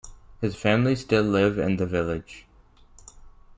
[0.41, 2.47] His family still live in the village.